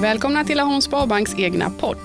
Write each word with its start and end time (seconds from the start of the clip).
Välkomna 0.00 0.44
till 0.44 0.56
Laholms 0.56 0.84
Sparbanks 0.84 1.34
egna 1.38 1.70
podd. 1.70 1.98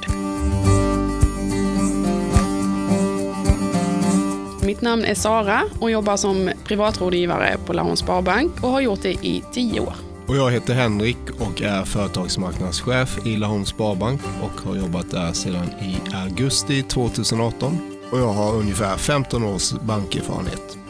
Mitt 4.66 4.82
namn 4.82 5.06
är 5.06 5.16
Sara 5.16 5.64
och 5.80 5.92
jobbar 5.92 6.18
som 6.18 6.52
privatrådgivare 6.64 7.58
på 7.66 7.74
Laholms 7.74 8.00
Sparbank 8.00 8.64
och 8.64 8.70
har 8.70 8.82
gjort 8.82 9.02
det 9.02 9.12
i 9.12 9.44
tio 9.54 9.80
år. 9.80 9.94
Och 10.28 10.36
jag 10.36 10.52
heter 10.52 10.74
Henrik 10.74 11.18
och 11.40 11.62
är 11.62 11.86
företagsmarknadschef 11.86 13.26
i 13.26 13.38
Laholms 13.38 13.70
Sparbank 13.70 14.22
och 14.42 14.62
har 14.62 14.76
jobbat 14.76 15.12
där 15.12 15.34
sedan 15.34 15.68
i 15.82 16.16
augusti 16.16 16.84
2018. 16.84 17.78
Och 18.12 18.20
jag 18.20 18.34
har 18.34 18.56
ungefär 18.56 18.98
15 18.98 19.44
års 19.44 19.72
bankerfarenhet. 19.72 20.85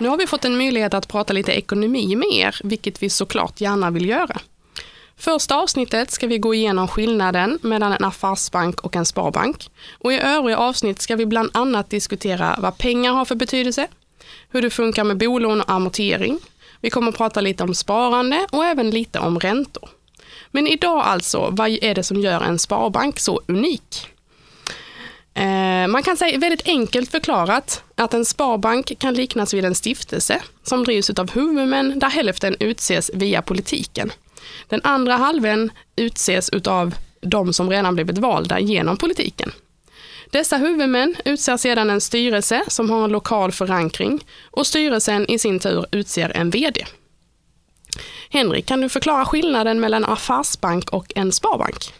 Nu 0.00 0.08
har 0.08 0.16
vi 0.16 0.26
fått 0.26 0.44
en 0.44 0.56
möjlighet 0.56 0.94
att 0.94 1.08
prata 1.08 1.32
lite 1.32 1.52
ekonomi 1.52 2.16
med 2.16 2.28
er, 2.32 2.60
vilket 2.64 3.02
vi 3.02 3.10
såklart 3.10 3.60
gärna 3.60 3.90
vill 3.90 4.08
göra. 4.08 4.40
Första 5.16 5.56
avsnittet 5.56 6.10
ska 6.10 6.26
vi 6.26 6.38
gå 6.38 6.54
igenom 6.54 6.88
skillnaden 6.88 7.58
mellan 7.62 7.92
en 7.92 8.04
affärsbank 8.04 8.80
och 8.80 8.96
en 8.96 9.06
sparbank. 9.06 9.70
Och 9.98 10.12
I 10.12 10.18
övriga 10.18 10.58
avsnitt 10.58 11.00
ska 11.00 11.16
vi 11.16 11.26
bland 11.26 11.50
annat 11.54 11.90
diskutera 11.90 12.56
vad 12.58 12.78
pengar 12.78 13.12
har 13.12 13.24
för 13.24 13.34
betydelse, 13.34 13.86
hur 14.50 14.62
det 14.62 14.70
funkar 14.70 15.04
med 15.04 15.16
bolån 15.16 15.60
och 15.60 15.70
amortering. 15.70 16.38
Vi 16.80 16.90
kommer 16.90 17.08
att 17.08 17.16
prata 17.16 17.40
lite 17.40 17.64
om 17.64 17.74
sparande 17.74 18.46
och 18.50 18.64
även 18.64 18.90
lite 18.90 19.18
om 19.18 19.38
räntor. 19.40 19.88
Men 20.50 20.66
idag 20.66 21.02
alltså, 21.04 21.48
vad 21.50 21.68
är 21.68 21.94
det 21.94 22.02
som 22.02 22.20
gör 22.20 22.40
en 22.40 22.58
sparbank 22.58 23.18
så 23.18 23.40
unik? 23.46 24.08
Eh, 25.34 25.86
man 25.88 26.02
kan 26.02 26.16
säga 26.16 26.38
väldigt 26.38 26.68
enkelt 26.68 27.10
förklarat 27.10 27.82
att 27.94 28.14
en 28.14 28.24
sparbank 28.24 28.98
kan 28.98 29.14
liknas 29.14 29.54
vid 29.54 29.64
en 29.64 29.74
stiftelse 29.74 30.42
som 30.62 30.84
drivs 30.84 31.10
av 31.10 31.30
huvudmän 31.30 31.98
där 31.98 32.10
hälften 32.10 32.56
utses 32.60 33.10
via 33.14 33.42
politiken. 33.42 34.12
Den 34.68 34.80
andra 34.84 35.16
halvan 35.16 35.70
utses 35.96 36.48
av 36.48 36.94
de 37.20 37.52
som 37.52 37.70
redan 37.70 37.94
blivit 37.94 38.18
valda 38.18 38.60
genom 38.60 38.96
politiken. 38.96 39.52
Dessa 40.30 40.56
huvudmän 40.56 41.16
utser 41.24 41.56
sedan 41.56 41.90
en 41.90 42.00
styrelse 42.00 42.64
som 42.68 42.90
har 42.90 43.04
en 43.04 43.10
lokal 43.10 43.52
förankring 43.52 44.24
och 44.50 44.66
styrelsen 44.66 45.30
i 45.30 45.38
sin 45.38 45.58
tur 45.58 45.86
utser 45.90 46.32
en 46.36 46.50
VD. 46.50 46.86
Henrik, 48.30 48.66
kan 48.66 48.80
du 48.80 48.88
förklara 48.88 49.24
skillnaden 49.24 49.80
mellan 49.80 50.04
en 50.04 50.10
affärsbank 50.10 50.90
och 50.90 51.12
en 51.14 51.32
sparbank? 51.32 51.94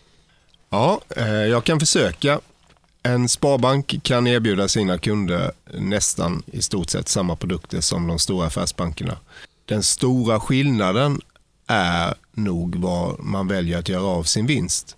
Ja, 0.70 1.00
eh, 1.16 1.28
jag 1.28 1.64
kan 1.64 1.80
försöka. 1.80 2.40
En 3.02 3.28
sparbank 3.28 4.02
kan 4.02 4.26
erbjuda 4.26 4.68
sina 4.68 4.98
kunder 4.98 5.52
nästan 5.74 6.42
i 6.46 6.62
stort 6.62 6.90
sett 6.90 7.08
samma 7.08 7.36
produkter 7.36 7.80
som 7.80 8.06
de 8.06 8.18
stora 8.18 8.46
affärsbankerna. 8.46 9.16
Den 9.64 9.82
stora 9.82 10.40
skillnaden 10.40 11.20
är 11.66 12.14
nog 12.32 12.76
vad 12.76 13.20
man 13.20 13.48
väljer 13.48 13.78
att 13.78 13.88
göra 13.88 14.02
av 14.02 14.22
sin 14.22 14.46
vinst. 14.46 14.96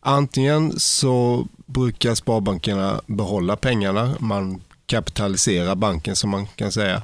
Antingen 0.00 0.80
så 0.80 1.46
brukar 1.66 2.14
sparbankerna 2.14 3.00
behålla 3.06 3.56
pengarna, 3.56 4.16
man 4.20 4.62
kapitaliserar 4.86 5.74
banken 5.74 6.16
som 6.16 6.30
man 6.30 6.46
kan 6.46 6.72
säga, 6.72 7.02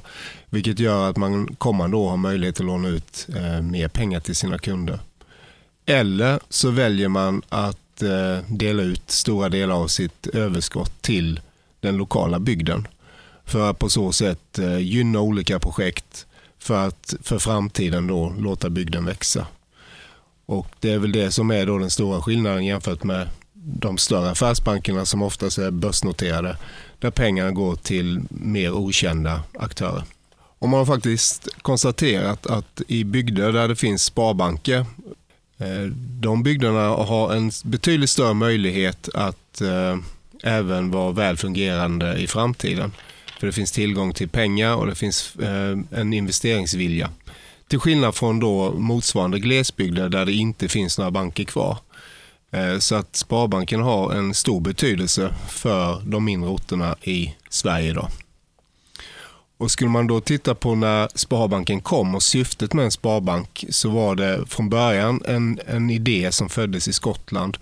vilket 0.49 0.79
gör 0.79 1.09
att 1.09 1.17
man 1.17 1.55
kommande 1.55 1.97
år 1.97 2.09
har 2.09 2.17
möjlighet 2.17 2.59
att 2.59 2.65
låna 2.65 2.87
ut 2.87 3.27
eh, 3.35 3.61
mer 3.61 3.87
pengar 3.87 4.19
till 4.19 4.35
sina 4.35 4.57
kunder. 4.57 4.99
Eller 5.85 6.39
så 6.49 6.69
väljer 6.69 7.07
man 7.07 7.41
att 7.49 7.77
att 8.03 8.59
dela 8.59 8.81
ut 8.83 9.11
stora 9.11 9.49
delar 9.49 9.75
av 9.75 9.87
sitt 9.87 10.27
överskott 10.27 11.01
till 11.01 11.39
den 11.79 11.97
lokala 11.97 12.39
bygden 12.39 12.87
för 13.45 13.69
att 13.69 13.79
på 13.79 13.89
så 13.89 14.11
sätt 14.11 14.59
eh, 14.59 14.77
gynna 14.77 15.19
olika 15.19 15.59
projekt 15.59 16.25
för 16.59 16.87
att 16.87 17.13
för 17.21 17.39
framtiden 17.39 18.07
då 18.07 18.33
låta 18.39 18.69
bygden 18.69 19.05
växa. 19.05 19.47
Och 20.45 20.67
Det 20.79 20.91
är 20.91 20.99
väl 20.99 21.11
det 21.11 21.31
som 21.31 21.51
är 21.51 21.65
då 21.65 21.77
den 21.77 21.89
stora 21.89 22.21
skillnaden 22.21 22.65
jämfört 22.65 23.03
med 23.03 23.29
de 23.53 23.97
större 23.97 24.29
affärsbankerna 24.31 25.05
som 25.05 25.21
oftast 25.21 25.57
är 25.57 25.71
börsnoterade 25.71 26.57
där 26.99 27.11
pengarna 27.11 27.51
går 27.51 27.75
till 27.75 28.21
mer 28.29 28.71
okända 28.71 29.43
aktörer. 29.59 30.03
Och 30.59 30.69
man 30.69 30.77
har 30.77 30.85
faktiskt 30.85 31.47
konstaterat 31.61 32.47
att 32.47 32.81
i 32.87 33.03
bygder 33.03 33.51
där 33.51 33.67
det 33.67 33.75
finns 33.75 34.03
sparbanker 34.03 34.85
Eh, 35.61 35.85
de 36.19 36.43
bygderna 36.43 36.87
har 36.87 37.33
en 37.33 37.51
betydligt 37.63 38.09
större 38.09 38.33
möjlighet 38.33 39.09
att 39.13 39.61
eh, 39.61 39.97
även 40.43 40.91
vara 40.91 41.11
väl 41.11 41.37
fungerande 41.37 42.17
i 42.17 42.27
framtiden. 42.27 42.91
För 43.39 43.47
det 43.47 43.53
finns 43.53 43.71
tillgång 43.71 44.13
till 44.13 44.29
pengar 44.29 44.75
och 44.75 44.87
det 44.87 44.95
finns 44.95 45.35
eh, 45.35 45.99
en 45.99 46.13
investeringsvilja. 46.13 47.09
Till 47.67 47.79
skillnad 47.79 48.15
från 48.15 48.39
då 48.39 48.71
motsvarande 48.71 49.39
glesbygder 49.39 50.09
där 50.09 50.25
det 50.25 50.33
inte 50.33 50.67
finns 50.67 50.97
några 50.97 51.11
banker 51.11 51.43
kvar. 51.43 51.77
Så 52.79 52.95
att 52.95 53.15
Sparbanken 53.15 53.81
har 53.81 54.13
en 54.13 54.33
stor 54.33 54.61
betydelse 54.61 55.33
för 55.49 56.01
de 56.05 56.25
mindre 56.25 56.49
orterna 56.49 56.95
i 57.01 57.35
Sverige 57.49 57.89
idag. 57.89 58.09
Och 59.61 59.71
skulle 59.71 59.89
man 59.89 60.07
då 60.07 60.21
titta 60.21 60.55
på 60.55 60.75
när 60.75 61.09
Sparbanken 61.15 61.81
kom 61.81 62.15
och 62.15 62.23
syftet 62.23 62.73
med 62.73 62.85
en 62.85 62.91
sparbank 62.91 63.65
så 63.69 63.89
var 63.89 64.15
det 64.15 64.45
från 64.47 64.69
början 64.69 65.21
en, 65.25 65.59
en 65.67 65.89
idé 65.89 66.31
som 66.31 66.49
föddes 66.49 66.87
i 66.87 66.93
Skottland 66.93 67.57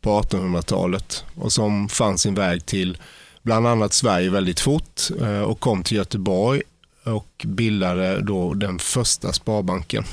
på 0.00 0.20
1800-talet 0.20 1.24
och 1.34 1.52
som 1.52 1.88
fann 1.88 2.18
sin 2.18 2.34
väg 2.34 2.66
till 2.66 2.98
bland 3.42 3.66
annat 3.66 3.92
Sverige 3.92 4.30
väldigt 4.30 4.60
fort 4.60 5.00
eh, 5.20 5.40
och 5.40 5.60
kom 5.60 5.82
till 5.82 5.96
Göteborg 5.96 6.62
och 7.04 7.44
bildade 7.44 8.20
då 8.20 8.54
den 8.54 8.78
första 8.78 9.32
sparbanken. 9.32 10.04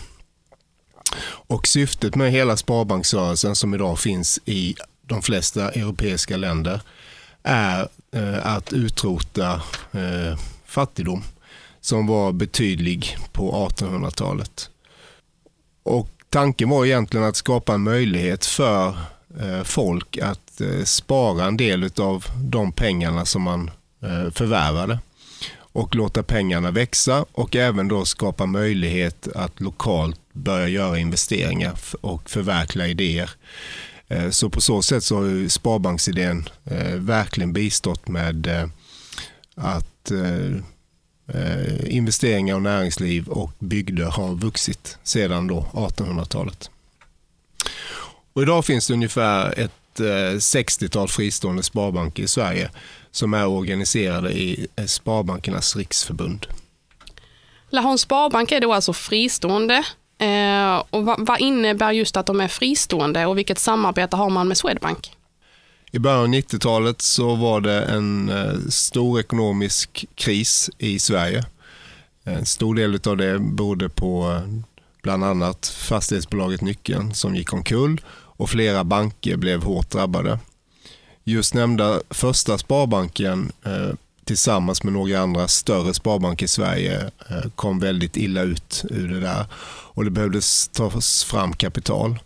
Och 1.28 1.68
syftet 1.68 2.16
med 2.16 2.32
hela 2.32 2.58
sparbanksrörelsen 2.58 3.56
som 3.56 3.74
idag 3.74 4.00
finns 4.00 4.40
i 4.46 4.76
de 5.02 5.22
flesta 5.22 5.72
europeiska 5.72 6.38
länder 6.38 6.82
är 7.44 7.88
eh, 8.12 8.46
att 8.46 8.74
utrota 8.74 9.62
eh, 9.92 10.38
fattigdom 10.72 11.24
som 11.82 12.08
var 12.08 12.32
betydlig 12.32 13.18
på 13.32 13.68
1800-talet. 13.70 14.70
Och 15.84 16.10
Tanken 16.32 16.70
var 16.70 16.86
egentligen 16.86 17.26
att 17.26 17.36
skapa 17.36 17.74
en 17.74 17.84
möjlighet 17.84 18.46
för 18.46 18.88
eh, 19.40 19.64
folk 19.64 20.18
att 20.18 20.62
eh, 20.62 20.84
spara 20.84 21.46
en 21.46 21.58
del 21.58 21.90
av 21.98 22.26
de 22.44 22.72
pengarna 22.72 23.26
som 23.26 23.42
man 23.42 23.72
eh, 24.02 24.32
förvärvade 24.32 25.00
och 25.58 25.96
låta 25.96 26.24
pengarna 26.24 26.72
växa 26.72 27.26
och 27.32 27.56
även 27.56 27.88
då 27.88 28.06
skapa 28.06 28.46
möjlighet 28.46 29.28
att 29.36 29.60
lokalt 29.60 30.20
börja 30.34 30.68
göra 30.68 31.00
investeringar 31.00 31.74
och 32.02 32.30
förverkliga 32.30 32.88
idéer. 32.88 33.30
Så 34.32 34.50
på 34.50 34.62
så 34.62 34.82
sätt 34.82 35.04
så 35.04 35.16
har 35.16 35.48
sparbanksidén 35.48 36.50
verkligen 36.96 37.54
bistått 37.54 38.08
med 38.08 38.70
att 39.56 39.91
att 40.02 40.12
eh, 40.12 40.56
eh, 41.36 41.96
investeringar 41.96 42.56
och 42.56 42.62
näringsliv 42.62 43.28
och 43.28 43.52
bygder 43.60 44.06
har 44.06 44.36
vuxit 44.36 44.98
sedan 45.04 45.48
då 45.48 45.66
1800-talet. 45.74 46.70
Och 48.34 48.42
idag 48.42 48.66
finns 48.66 48.88
det 48.88 48.94
ungefär 48.94 49.60
ett 49.60 50.00
eh, 50.00 50.38
60-tal 50.38 51.08
fristående 51.08 51.64
sparbanker 51.64 52.24
i 52.24 52.28
Sverige 52.28 52.70
som 53.12 53.34
är 53.34 53.48
organiserade 53.48 54.32
i 54.32 54.68
Sparbankernas 54.86 55.76
riksförbund. 55.76 56.48
Laholms 57.70 58.02
Sparbank 58.02 58.52
är 58.52 58.62
då 58.62 58.74
alltså 58.74 58.94
fristående. 58.94 59.84
Eh, 60.18 60.84
och 60.90 61.06
vad, 61.06 61.26
vad 61.26 61.40
innebär 61.40 61.92
just 61.92 62.18
att 62.18 62.26
de 62.26 62.42
är 62.42 62.48
fristående 62.48 63.26
och 63.26 63.38
vilket 63.38 63.60
samarbete 63.60 64.16
har 64.16 64.30
man 64.30 64.48
med 64.48 64.58
Swedbank? 64.58 65.12
I 65.94 66.00
början 66.00 66.20
av 66.20 66.28
90-talet 66.28 67.02
så 67.02 67.36
var 67.36 67.62
det 67.62 67.82
en 67.82 68.30
eh, 68.30 68.54
stor 68.70 69.20
ekonomisk 69.20 70.06
kris 70.16 70.70
i 70.78 71.00
Sverige. 71.00 71.46
En 72.24 72.46
stor 72.46 72.76
del 72.76 73.00
av 73.06 73.18
det 73.18 73.40
berodde 73.40 73.90
på 73.90 74.32
eh, 74.32 74.62
bland 75.04 75.24
annat 75.24 75.68
fastighetsbolaget 75.68 76.62
Nyckeln 76.62 77.14
som 77.14 77.36
gick 77.36 77.54
omkull 77.54 78.02
och 78.14 78.50
flera 78.50 78.84
banker 78.84 79.38
blev 79.38 79.64
hårt 79.64 79.90
drabbade. 79.92 80.40
Just 81.24 81.54
nämnda 81.54 82.02
första 82.10 82.58
Sparbanken 82.58 83.52
eh, 83.66 83.96
tillsammans 84.26 84.84
med 84.84 84.94
några 84.94 85.20
andra 85.20 85.48
större 85.48 85.94
sparbanker 85.94 86.46
i 86.46 86.50
Sverige 86.50 87.12
kom 87.56 87.80
väldigt 87.80 88.18
illa 88.18 88.42
ut 88.42 88.86
ur 88.90 89.08
det 89.10 89.20
där 89.20 89.46
och 89.94 90.06
det 90.06 90.12
behövdes 90.12 90.68
tas 90.68 91.24
fram 91.24 91.54
kapital. 91.54 92.20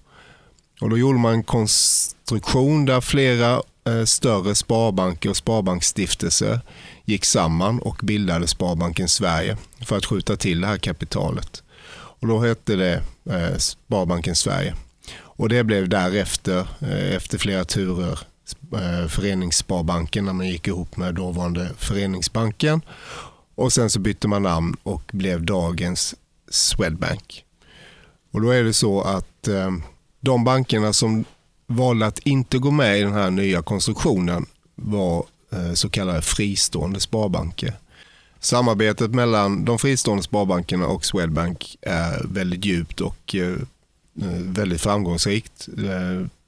Och 0.85 0.91
då 0.91 0.97
gjorde 0.97 1.19
man 1.19 1.33
en 1.33 1.43
konstruktion 1.43 2.85
där 2.85 3.01
flera 3.01 3.61
eh, 3.87 4.03
större 4.05 4.55
sparbanker 4.55 5.29
och 5.29 5.37
sparbanksstiftelser 5.37 6.59
gick 7.05 7.25
samman 7.25 7.79
och 7.79 7.99
bildade 8.03 8.47
Sparbanken 8.47 9.09
Sverige 9.09 9.57
för 9.85 9.97
att 9.97 10.05
skjuta 10.05 10.35
till 10.35 10.61
det 10.61 10.67
här 10.67 10.77
kapitalet. 10.77 11.63
Och 11.93 12.27
då 12.27 12.39
hette 12.39 12.75
det 12.75 13.03
eh, 13.29 13.57
Sparbanken 13.57 14.35
Sverige. 14.35 14.75
Och 15.17 15.49
det 15.49 15.63
blev 15.63 15.89
därefter, 15.89 16.67
eh, 16.79 17.15
efter 17.15 17.37
flera 17.37 17.65
turer, 17.65 18.19
Föreningssparbanken 19.07 20.25
när 20.25 20.33
man 20.33 20.47
gick 20.47 20.67
ihop 20.67 20.97
med 20.97 21.15
dåvarande 21.15 21.69
Föreningsbanken. 21.77 22.81
Och 23.55 23.73
sen 23.73 23.89
så 23.89 23.99
bytte 23.99 24.27
man 24.27 24.43
namn 24.43 24.77
och 24.83 25.11
blev 25.13 25.45
dagens 25.45 26.15
Swedbank. 26.49 27.43
Och 28.31 28.41
då 28.41 28.49
är 28.49 28.63
det 28.63 28.73
så 28.73 29.01
att 29.01 29.47
eh, 29.47 29.71
de 30.25 30.43
bankerna 30.43 30.93
som 30.93 31.25
valde 31.67 32.05
att 32.05 32.19
inte 32.19 32.57
gå 32.57 32.71
med 32.71 32.99
i 32.99 33.01
den 33.01 33.13
här 33.13 33.31
nya 33.31 33.61
konstruktionen 33.61 34.45
var 34.75 35.25
eh, 35.51 35.73
så 35.73 35.89
kallade 35.89 36.21
fristående 36.21 36.99
sparbanker. 36.99 37.73
Samarbetet 38.39 39.11
mellan 39.11 39.65
de 39.65 39.79
fristående 39.79 40.23
sparbankerna 40.23 40.87
och 40.87 41.05
Swedbank 41.05 41.77
är 41.81 42.23
väldigt 42.23 42.65
djupt 42.65 43.01
och 43.01 43.35
eh, 43.35 43.53
eh, 44.21 44.41
väldigt 44.41 44.81
framgångsrikt. 44.81 45.67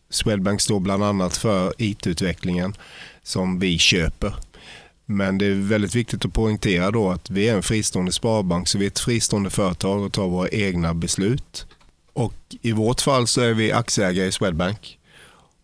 Swedbank 0.10 0.62
står 0.62 0.80
bland 0.80 1.04
annat 1.04 1.38
för 1.38 1.74
IT-utvecklingen 1.78 2.76
som 3.24 3.60
vi 3.60 3.78
köper. 3.78 4.36
Men 5.06 5.38
det 5.38 5.46
är 5.46 5.54
väldigt 5.54 5.96
viktigt 5.96 6.26
att 6.26 6.34
poängtera 6.34 6.92
då 6.92 7.10
att 7.10 7.30
vi 7.30 7.50
är 7.50 7.56
en 7.56 7.64
fristående 7.64 8.12
sparbank 8.12 8.68
så 8.68 8.78
vi 8.78 8.86
är 8.86 8.88
ett 8.88 9.00
fristående 9.00 9.50
företag 9.50 10.02
och 10.02 10.14
tar 10.14 10.28
våra 10.28 10.50
egna 10.50 10.94
beslut. 10.94 11.66
Och 12.18 12.34
I 12.62 12.72
vårt 12.72 13.02
fall 13.02 13.28
så 13.28 13.42
är 13.42 13.54
vi 13.54 13.72
aktieägare 13.72 14.28
i 14.28 14.32
Swedbank 14.32 15.00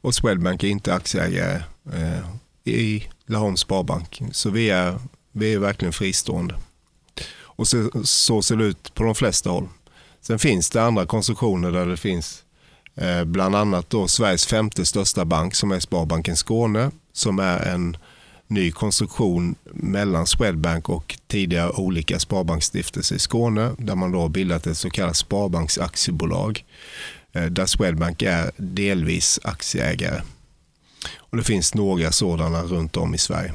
och 0.01 0.15
Swedbank 0.15 0.63
är 0.63 0.67
inte 0.67 0.93
aktieägare 0.93 1.63
eh, 1.93 2.25
i 2.73 3.09
Laholms 3.25 3.59
Sparbank. 3.59 4.21
Så 4.31 4.49
vi 4.49 4.69
är, 4.69 4.99
vi 5.31 5.53
är 5.53 5.59
verkligen 5.59 5.93
fristående. 5.93 6.55
Och 7.35 7.67
så, 7.67 7.89
så 8.03 8.41
ser 8.41 8.55
det 8.55 8.65
ut 8.65 8.93
på 8.93 9.03
de 9.03 9.15
flesta 9.15 9.49
håll. 9.49 9.67
Sen 10.21 10.39
finns 10.39 10.69
det 10.69 10.83
andra 10.83 11.05
konstruktioner 11.05 11.71
där 11.71 11.85
det 11.85 11.97
finns 11.97 12.43
eh, 12.95 13.23
bland 13.23 13.55
annat 13.55 13.89
då 13.89 14.07
Sveriges 14.07 14.45
femte 14.45 14.85
största 14.85 15.25
bank 15.25 15.55
som 15.55 15.71
är 15.71 15.79
Sparbanken 15.79 16.35
Skåne 16.35 16.91
som 17.13 17.39
är 17.39 17.59
en 17.59 17.97
ny 18.53 18.71
konstruktion 18.71 19.55
mellan 19.73 20.27
Swedbank 20.27 20.89
och 20.89 21.17
tidigare 21.27 21.69
olika 21.71 22.19
sparbanksstiftelser 22.19 23.15
i 23.15 23.19
Skåne 23.19 23.75
där 23.77 23.95
man 23.95 24.11
då 24.11 24.19
har 24.19 24.29
bildat 24.29 24.67
ett 24.67 24.77
så 24.77 24.89
kallat 24.89 25.17
sparbanksaktiebolag 25.17 26.65
eh, 27.33 27.45
där 27.45 27.65
Swedbank 27.65 28.21
är 28.21 28.51
delvis 28.57 29.39
aktieägare. 29.43 30.21
Och 31.17 31.37
det 31.37 31.43
finns 31.43 31.73
några 31.73 32.11
sådana 32.11 32.63
runt 32.63 32.97
om 32.97 33.15
i 33.15 33.17
Sverige. 33.17 33.53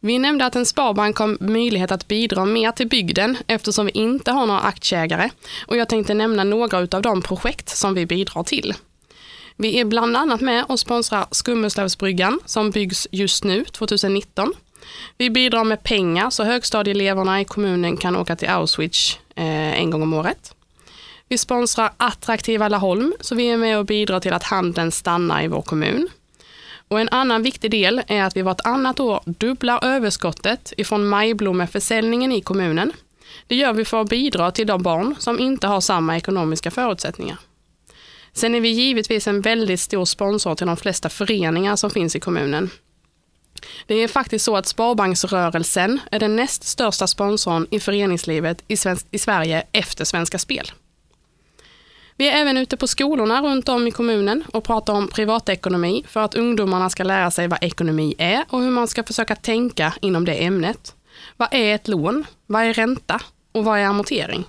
Vi 0.00 0.18
nämnde 0.18 0.46
att 0.46 0.56
en 0.56 0.66
sparbank 0.66 1.16
har 1.16 1.36
möjlighet 1.40 1.92
att 1.92 2.08
bidra 2.08 2.44
mer 2.44 2.72
till 2.72 2.88
bygden 2.88 3.36
eftersom 3.46 3.86
vi 3.86 3.92
inte 3.92 4.32
har 4.32 4.46
några 4.46 4.60
aktieägare. 4.60 5.30
Och 5.66 5.76
jag 5.76 5.88
tänkte 5.88 6.14
nämna 6.14 6.44
några 6.44 6.78
av 6.78 7.02
de 7.02 7.22
projekt 7.22 7.68
som 7.68 7.94
vi 7.94 8.06
bidrar 8.06 8.42
till. 8.42 8.74
Vi 9.56 9.80
är 9.80 9.84
bland 9.84 10.16
annat 10.16 10.40
med 10.40 10.64
och 10.68 10.80
sponsrar 10.80 11.26
Skummeslövsbryggan 11.30 12.40
som 12.44 12.70
byggs 12.70 13.08
just 13.10 13.44
nu, 13.44 13.64
2019. 13.64 14.52
Vi 15.18 15.30
bidrar 15.30 15.64
med 15.64 15.82
pengar 15.82 16.30
så 16.30 16.44
högstadieeleverna 16.44 17.40
i 17.40 17.44
kommunen 17.44 17.96
kan 17.96 18.16
åka 18.16 18.36
till 18.36 18.48
Auschwitz 18.48 19.18
eh, 19.34 19.80
en 19.80 19.90
gång 19.90 20.02
om 20.02 20.14
året. 20.14 20.54
Vi 21.28 21.38
sponsrar 21.38 21.92
attraktiva 21.96 22.68
Laholm 22.68 23.14
så 23.20 23.34
vi 23.34 23.50
är 23.50 23.56
med 23.56 23.78
och 23.78 23.86
bidrar 23.86 24.20
till 24.20 24.32
att 24.32 24.42
handeln 24.42 24.92
stannar 24.92 25.42
i 25.42 25.48
vår 25.48 25.62
kommun. 25.62 26.08
Och 26.88 27.00
en 27.00 27.08
annan 27.08 27.42
viktig 27.42 27.70
del 27.70 28.02
är 28.06 28.22
att 28.22 28.36
vi 28.36 28.42
vartannat 28.42 29.00
år 29.00 29.20
dubblar 29.24 29.84
överskottet 29.84 30.72
ifrån 30.76 31.08
majblommeförsäljningen 31.08 32.32
i 32.32 32.40
kommunen. 32.40 32.92
Det 33.46 33.54
gör 33.56 33.72
vi 33.72 33.84
för 33.84 34.00
att 34.00 34.08
bidra 34.08 34.50
till 34.50 34.66
de 34.66 34.82
barn 34.82 35.14
som 35.18 35.38
inte 35.38 35.66
har 35.66 35.80
samma 35.80 36.16
ekonomiska 36.16 36.70
förutsättningar. 36.70 37.38
Sen 38.36 38.54
är 38.54 38.60
vi 38.60 38.68
givetvis 38.68 39.26
en 39.26 39.40
väldigt 39.40 39.80
stor 39.80 40.04
sponsor 40.04 40.54
till 40.54 40.66
de 40.66 40.76
flesta 40.76 41.08
föreningar 41.08 41.76
som 41.76 41.90
finns 41.90 42.16
i 42.16 42.20
kommunen. 42.20 42.70
Det 43.86 43.94
är 43.94 44.08
faktiskt 44.08 44.44
så 44.44 44.56
att 44.56 44.66
Sparbanksrörelsen 44.66 46.00
är 46.10 46.18
den 46.18 46.36
näst 46.36 46.64
största 46.64 47.06
sponsorn 47.06 47.66
i 47.70 47.80
föreningslivet 47.80 48.62
i, 48.68 48.76
i 49.10 49.18
Sverige 49.18 49.62
efter 49.72 50.04
Svenska 50.04 50.38
Spel. 50.38 50.70
Vi 52.16 52.28
är 52.28 52.40
även 52.40 52.56
ute 52.56 52.76
på 52.76 52.86
skolorna 52.86 53.42
runt 53.42 53.68
om 53.68 53.86
i 53.86 53.90
kommunen 53.90 54.44
och 54.52 54.64
pratar 54.64 54.92
om 54.92 55.08
privatekonomi 55.08 56.04
för 56.08 56.20
att 56.20 56.34
ungdomarna 56.34 56.90
ska 56.90 57.04
lära 57.04 57.30
sig 57.30 57.48
vad 57.48 57.62
ekonomi 57.62 58.14
är 58.18 58.44
och 58.48 58.62
hur 58.62 58.70
man 58.70 58.88
ska 58.88 59.02
försöka 59.02 59.36
tänka 59.36 59.94
inom 60.00 60.24
det 60.24 60.44
ämnet. 60.44 60.94
Vad 61.36 61.48
är 61.50 61.74
ett 61.74 61.88
lån? 61.88 62.24
Vad 62.46 62.62
är 62.62 62.74
ränta? 62.74 63.20
Och 63.52 63.64
vad 63.64 63.78
är 63.78 63.84
amortering? 63.84 64.44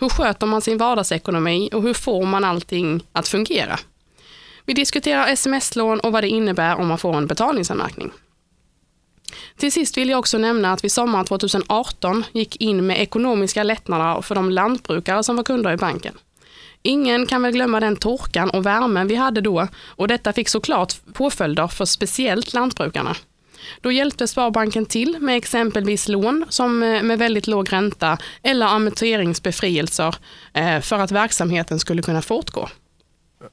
Hur 0.00 0.08
sköter 0.08 0.46
man 0.46 0.60
sin 0.60 0.78
vardagsekonomi 0.78 1.70
och 1.72 1.82
hur 1.82 1.94
får 1.94 2.26
man 2.26 2.44
allting 2.44 3.02
att 3.12 3.28
fungera? 3.28 3.78
Vi 4.64 4.74
diskuterar 4.74 5.28
sms-lån 5.28 6.00
och 6.00 6.12
vad 6.12 6.24
det 6.24 6.28
innebär 6.28 6.76
om 6.76 6.88
man 6.88 6.98
får 6.98 7.16
en 7.16 7.26
betalningsanmärkning. 7.26 8.12
Till 9.56 9.72
sist 9.72 9.96
vill 9.96 10.08
jag 10.08 10.18
också 10.18 10.38
nämna 10.38 10.72
att 10.72 10.84
vi 10.84 10.88
sommaren 10.88 11.24
2018 11.24 12.24
gick 12.32 12.56
in 12.56 12.86
med 12.86 13.00
ekonomiska 13.00 13.62
lättnader 13.62 14.22
för 14.22 14.34
de 14.34 14.50
lantbrukare 14.50 15.22
som 15.22 15.36
var 15.36 15.44
kunder 15.44 15.72
i 15.72 15.76
banken. 15.76 16.18
Ingen 16.82 17.26
kan 17.26 17.42
väl 17.42 17.52
glömma 17.52 17.80
den 17.80 17.96
torkan 17.96 18.50
och 18.50 18.66
värmen 18.66 19.08
vi 19.08 19.14
hade 19.14 19.40
då 19.40 19.68
och 19.84 20.08
detta 20.08 20.32
fick 20.32 20.48
såklart 20.48 20.94
påföljder 21.12 21.68
för 21.68 21.84
speciellt 21.84 22.52
lantbrukarna. 22.52 23.16
Då 23.80 23.92
hjälpte 23.92 24.28
Sparbanken 24.28 24.86
till 24.86 25.18
med 25.20 25.36
exempelvis 25.36 26.08
lån 26.08 26.44
som 26.48 26.82
eh, 26.82 27.02
med 27.02 27.18
väldigt 27.18 27.46
låg 27.46 27.72
ränta 27.72 28.18
eller 28.42 28.66
amorteringsbefrielser 28.66 30.16
eh, 30.52 30.80
för 30.80 30.98
att 30.98 31.10
verksamheten 31.10 31.78
skulle 31.78 32.02
kunna 32.02 32.22
fortgå. 32.22 32.68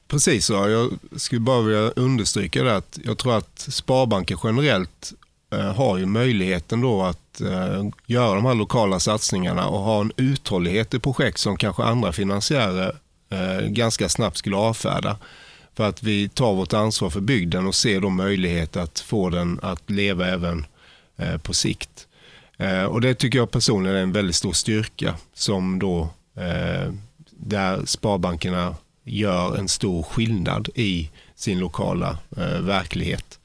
Precis 0.08 0.46
så. 0.46 0.52
Jag 0.52 0.98
skulle 1.20 1.40
bara 1.40 1.62
vilja 1.62 1.90
understryka 1.96 2.62
det 2.62 2.76
att 2.76 2.98
jag 3.04 3.18
tror 3.18 3.36
att 3.36 3.58
Sparbanken 3.58 4.38
generellt 4.44 5.12
eh, 5.52 5.74
har 5.74 5.98
ju 5.98 6.06
möjligheten 6.06 6.80
då 6.80 7.02
att 7.02 7.18
göra 8.06 8.34
de 8.34 8.44
här 8.44 8.54
lokala 8.54 9.00
satsningarna 9.00 9.68
och 9.68 9.78
ha 9.78 10.00
en 10.00 10.12
uthållighet 10.16 10.94
i 10.94 10.98
projekt 10.98 11.38
som 11.38 11.56
kanske 11.56 11.82
andra 11.82 12.12
finansiärer 12.12 12.96
ganska 13.68 14.08
snabbt 14.08 14.36
skulle 14.36 14.56
avfärda. 14.56 15.16
För 15.78 15.88
att 15.88 16.02
vi 16.02 16.28
tar 16.28 16.54
vårt 16.54 16.72
ansvar 16.72 17.10
för 17.10 17.20
bygden 17.20 17.66
och 17.66 17.74
ser 17.74 18.00
då 18.00 18.10
möjlighet 18.10 18.76
att 18.76 19.00
få 19.00 19.30
den 19.30 19.60
att 19.62 19.90
leva 19.90 20.26
även 20.26 20.66
eh, 21.16 21.38
på 21.38 21.54
sikt. 21.54 22.06
Eh, 22.56 22.84
och 22.84 23.00
Det 23.00 23.14
tycker 23.14 23.38
jag 23.38 23.50
personligen 23.50 23.96
är 23.96 24.02
en 24.02 24.12
väldigt 24.12 24.36
stor 24.36 24.52
styrka 24.52 25.14
som 25.34 25.78
då 25.78 26.00
eh, 26.36 26.92
där 27.30 27.86
sparbankerna 27.86 28.74
gör 29.04 29.56
en 29.56 29.68
stor 29.68 30.02
skillnad 30.02 30.68
i 30.74 31.10
sin 31.34 31.58
lokala 31.58 32.18
eh, 32.36 32.60
verklighet. 32.60 33.38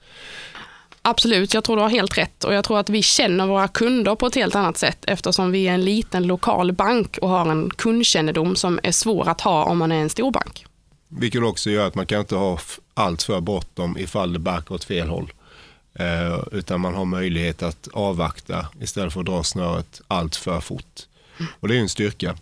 Absolut, 1.01 1.53
jag 1.53 1.63
tror 1.63 1.75
du 1.75 1.81
har 1.81 1.89
helt 1.89 2.17
rätt 2.17 2.43
och 2.43 2.53
jag 2.53 2.63
tror 2.63 2.79
att 2.79 2.89
vi 2.89 3.01
känner 3.01 3.47
våra 3.47 3.67
kunder 3.67 4.15
på 4.15 4.27
ett 4.27 4.35
helt 4.35 4.55
annat 4.55 4.77
sätt 4.77 5.05
eftersom 5.07 5.51
vi 5.51 5.67
är 5.67 5.73
en 5.73 5.85
liten 5.85 6.27
lokal 6.27 6.71
bank 6.71 7.17
och 7.21 7.29
har 7.29 7.51
en 7.51 7.69
kundkännedom 7.69 8.55
som 8.55 8.79
är 8.83 8.91
svår 8.91 9.29
att 9.29 9.41
ha 9.41 9.63
om 9.63 9.77
man 9.77 9.91
är 9.91 10.01
en 10.01 10.09
storbank. 10.09 10.65
Vilket 11.17 11.43
också 11.43 11.69
gör 11.69 11.87
att 11.87 11.95
man 11.95 12.05
kan 12.05 12.19
inte 12.19 12.35
ha 12.35 12.59
allt 12.93 13.23
för 13.23 13.41
bråttom 13.41 13.97
ifall 13.97 14.33
det 14.33 14.39
barkar 14.39 14.75
åt 14.75 14.83
fel 14.83 15.09
håll. 15.09 15.33
Eh, 15.93 16.39
utan 16.51 16.81
man 16.81 16.93
har 16.93 17.05
möjlighet 17.05 17.63
att 17.63 17.87
avvakta 17.93 18.67
istället 18.81 19.13
för 19.13 19.19
att 19.19 19.25
dra 19.25 19.43
snöret 19.43 20.01
allt 20.07 20.35
för 20.35 20.59
fort. 20.59 21.01
Och 21.59 21.67
det 21.67 21.75
är 21.75 21.79
en 21.79 21.89
styrka. 21.89 22.35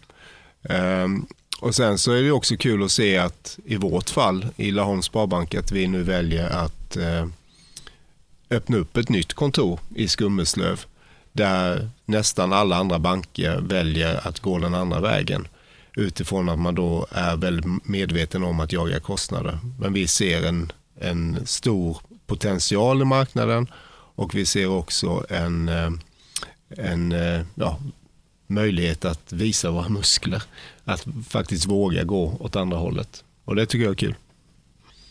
Eh, 0.64 1.08
och 1.60 1.76
sen 1.76 1.98
så 1.98 2.12
är 2.12 2.24
det 2.24 2.32
också 2.32 2.58
kul 2.58 2.84
att 2.84 2.92
se 2.92 3.18
att 3.18 3.60
i 3.66 3.76
vårt 3.76 4.10
fall 4.10 4.48
i 4.56 4.72
Laholms 4.72 5.06
Sparbank 5.06 5.56
att 5.56 5.72
vi 5.72 5.88
nu 5.88 6.04
väljer 6.04 6.50
att 6.50 6.98
eh, 6.98 7.28
öppna 8.50 8.78
upp 8.78 8.98
ett 8.98 9.10
nytt 9.10 9.34
kontor 9.34 9.80
i 9.96 10.08
Skummeslöv 10.08 10.86
där 11.32 11.90
nästan 12.06 12.54
alla 12.54 12.76
andra 12.76 13.00
banker 13.00 13.60
väljer 13.62 14.28
att 14.28 14.40
gå 14.40 14.58
den 14.58 14.76
andra 14.76 15.00
vägen 15.00 15.48
utifrån 15.96 16.50
att 16.50 16.60
man 16.60 16.76
då 16.76 17.08
är 17.12 17.38
väldigt 17.38 17.86
medveten 17.86 18.44
om 18.44 18.60
att 18.60 18.72
jaga 18.72 19.00
kostnader. 19.00 19.60
Men 19.80 19.94
vi 19.94 20.08
ser 20.08 20.44
en, 20.48 20.72
en 21.00 21.46
stor 21.46 21.98
potential 22.26 23.02
i 23.02 23.06
marknaden 23.06 23.68
och 24.16 24.36
vi 24.36 24.46
ser 24.46 24.68
också 24.68 25.26
en, 25.30 25.70
eh, 25.70 25.92
en 26.70 27.12
eh, 27.12 27.42
ja, 27.56 27.80
möjlighet 28.48 29.06
att 29.06 29.34
visa 29.34 29.72
våra 29.72 29.90
muskler. 29.90 30.44
Att 30.84 31.06
faktiskt 31.30 31.66
våga 31.66 32.04
gå 32.04 32.38
åt 32.40 32.56
andra 32.56 32.78
hållet. 32.78 33.24
Och 33.46 33.56
det 33.56 33.66
tycker 33.66 33.84
jag 33.84 33.92
är 33.92 33.96
kul. 33.96 34.16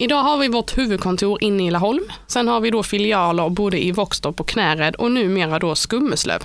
Idag 0.02 0.22
har 0.22 0.38
vi 0.38 0.48
vårt 0.48 0.78
huvudkontor 0.78 1.44
inne 1.44 1.66
i 1.66 1.70
Laholm. 1.70 2.04
Sen 2.26 2.48
har 2.48 2.60
vi 2.60 2.70
då 2.70 2.82
filialer 2.82 3.48
både 3.48 3.84
i 3.84 3.92
Våxtorp 3.92 4.40
och 4.40 4.48
Knäred 4.48 4.94
och 4.94 5.12
numera 5.12 5.58
då 5.58 5.74
Skummeslöv. 5.74 6.40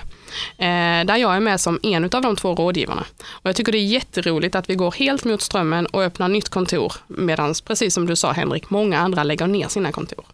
Eh, 0.58 1.04
där 1.06 1.16
jag 1.16 1.36
är 1.36 1.40
med 1.40 1.60
som 1.60 1.80
en 1.82 2.04
av 2.04 2.22
de 2.22 2.36
två 2.36 2.54
rådgivarna. 2.54 3.04
Och 3.26 3.48
jag 3.48 3.56
tycker 3.56 3.72
det 3.72 3.78
är 3.78 3.86
jätteroligt 3.86 4.54
att 4.54 4.70
vi 4.70 4.74
går 4.74 4.92
helt 4.92 5.24
mot 5.24 5.42
strömmen 5.42 5.86
och 5.86 6.02
öppnar 6.02 6.28
nytt 6.28 6.48
kontor. 6.48 6.92
Medan, 7.06 7.54
precis 7.64 7.94
som 7.94 8.06
du 8.06 8.16
sa 8.16 8.32
Henrik, 8.32 8.70
många 8.70 8.98
andra 8.98 9.24
lägger 9.24 9.46
ner 9.46 9.68
sina 9.68 9.92
kontor. 9.92 10.24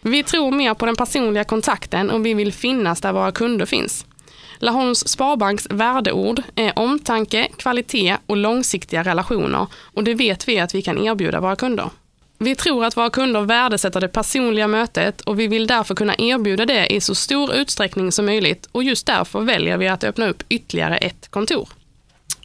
Vi 0.00 0.22
tror 0.22 0.50
mer 0.50 0.74
på 0.74 0.86
den 0.86 0.96
personliga 0.96 1.44
kontakten 1.44 2.10
och 2.10 2.26
vi 2.26 2.34
vill 2.34 2.52
finnas 2.52 3.00
där 3.00 3.12
våra 3.12 3.32
kunder 3.32 3.66
finns. 3.66 4.06
Laholms 4.58 5.08
Sparbanks 5.08 5.66
värdeord 5.70 6.42
är 6.54 6.78
omtanke, 6.78 7.48
kvalitet 7.56 8.16
och 8.26 8.36
långsiktiga 8.36 9.02
relationer 9.02 9.66
och 9.94 10.04
det 10.04 10.14
vet 10.14 10.48
vi 10.48 10.58
att 10.58 10.74
vi 10.74 10.82
kan 10.82 10.98
erbjuda 10.98 11.40
våra 11.40 11.56
kunder. 11.56 11.90
Vi 12.42 12.56
tror 12.56 12.84
att 12.84 12.96
våra 12.96 13.10
kunder 13.10 13.40
värdesätter 13.40 14.00
det 14.00 14.08
personliga 14.08 14.68
mötet 14.68 15.20
och 15.20 15.40
vi 15.40 15.46
vill 15.46 15.66
därför 15.66 15.94
kunna 15.94 16.14
erbjuda 16.18 16.66
det 16.66 16.86
i 16.86 17.00
så 17.00 17.14
stor 17.14 17.54
utsträckning 17.54 18.12
som 18.12 18.26
möjligt 18.26 18.68
och 18.72 18.84
just 18.84 19.06
därför 19.06 19.40
väljer 19.40 19.76
vi 19.76 19.88
att 19.88 20.04
öppna 20.04 20.28
upp 20.28 20.42
ytterligare 20.48 20.96
ett 20.96 21.28
kontor. 21.30 21.68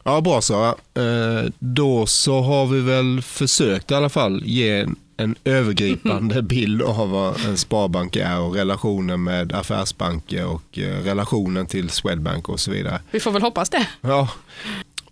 Ja, 0.04 0.20
bra 0.20 0.40
Sara. 0.40 0.74
Eh, 0.94 1.50
då 1.58 2.06
så 2.06 2.40
har 2.40 2.66
vi 2.66 2.80
väl 2.80 3.22
försökt 3.22 3.90
i 3.90 3.94
alla 3.94 4.08
fall 4.08 4.42
ge 4.44 4.86
en, 5.16 5.36
övergripande 5.44 6.42
bild 6.52 6.82
av 6.82 7.10
vad 7.10 7.44
en 7.44 7.56
sparbank 7.56 8.16
är 8.16 8.40
och 8.40 8.54
relationen 8.54 9.22
med 9.22 9.52
affärsbanker 9.52 10.46
och 10.46 10.78
eh, 10.78 11.02
relationen 11.04 11.66
till 11.66 11.90
Swedbank 11.90 12.48
och 12.48 12.60
så 12.60 12.70
vidare. 12.70 13.00
Vi 13.10 13.20
får 13.20 13.30
väl 13.30 13.42
hoppas 13.42 13.70
det. 13.70 13.86
Ja, 14.00 14.28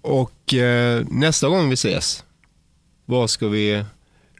och 0.03 0.55
eh, 0.55 1.05
nästa 1.11 1.49
gång 1.49 1.69
vi 1.69 1.75
ses, 1.75 2.25
vad 3.05 3.31
ska 3.31 3.49
vi 3.49 3.85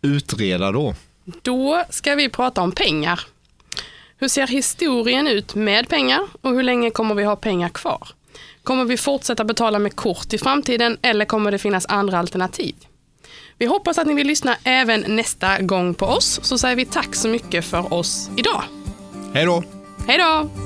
utreda 0.03 0.73
då? 0.73 0.95
Då 1.43 1.85
ska 1.91 2.15
vi 2.15 2.29
prata 2.29 2.63
om 2.63 2.73
pengar. 2.73 3.21
Hur 4.19 4.29
ser 4.29 4.47
historien 4.47 5.29
ut 5.29 5.55
med 5.55 5.89
pengar 5.89 6.21
och 6.41 6.51
hur 6.51 6.63
länge 6.63 6.91
kommer 6.91 7.15
vi 7.15 7.25
ha 7.25 7.37
pengar 7.37 7.69
kvar? 7.69 8.09
Kommer 8.63 8.85
vi 8.85 8.97
fortsätta 8.97 9.45
betala 9.45 9.79
med 9.79 9.97
kort 9.97 10.33
i 10.33 10.39
framtiden 10.39 10.99
eller 11.03 11.25
kommer 11.25 11.51
det 11.51 11.59
finnas 11.59 11.87
andra 11.87 12.19
alternativ? 12.19 12.75
Vi 13.59 13.67
hoppas 13.67 13.99
att 13.99 14.07
ni 14.07 14.15
vill 14.15 14.27
lyssna 14.27 14.57
även 14.65 15.17
nästa 15.17 15.63
gång 15.63 15.95
på 15.95 16.07
oss, 16.07 16.41
så 16.43 16.59
säger 16.59 16.77
vi 16.77 16.85
tack 16.85 17.15
så 17.15 17.29
mycket 17.29 17.65
för 17.65 17.93
oss 17.93 18.31
idag. 18.37 18.63
Hej 19.35 19.45
då! 19.45 19.63
Hej 20.07 20.19
då! 20.19 20.66